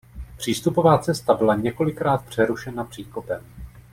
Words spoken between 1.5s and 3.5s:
několikrát přerušena příkopem.